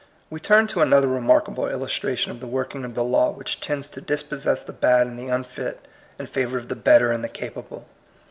[0.31, 3.87] We turn to another remarkable illustra tion of the working of the law which tends
[3.91, 5.79] to dispossess the bad and the unfit
[6.17, 7.85] in favor of the better and the capable.